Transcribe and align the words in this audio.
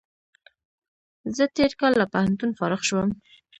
زه 1.35 1.43
تېر 1.57 1.71
کال 1.79 1.93
له 2.01 2.05
پوهنتون 2.13 2.51
فارغ 2.59 2.81
شوم 2.89 3.09